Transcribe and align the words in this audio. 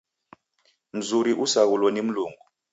Mzuri 0.95 1.31
usaghulo 1.43 1.87
ni 1.91 2.01
Mlungu. 2.05 2.43